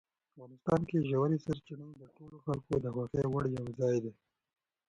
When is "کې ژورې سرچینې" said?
0.89-1.89